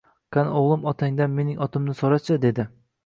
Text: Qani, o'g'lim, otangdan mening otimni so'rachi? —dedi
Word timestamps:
Qani, 0.35 0.53
o'g'lim, 0.61 0.87
otangdan 0.93 1.35
mening 1.41 1.61
otimni 1.67 1.97
so'rachi? 2.01 2.39
—dedi 2.47 2.67